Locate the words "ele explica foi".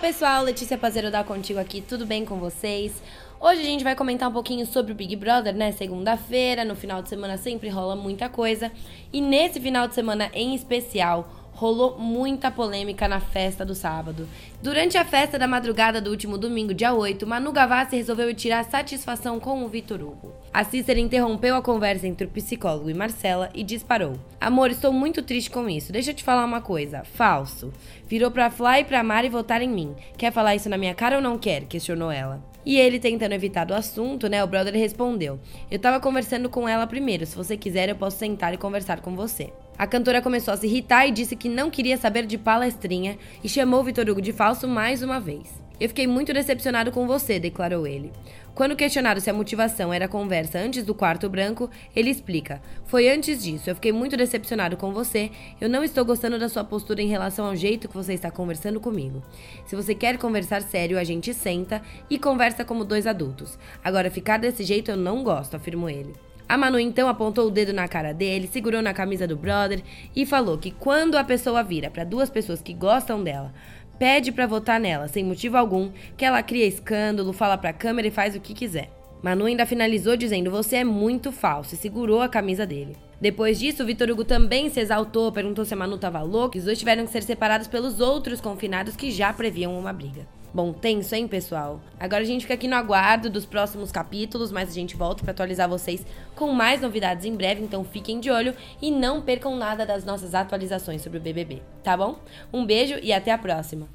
51.96-53.08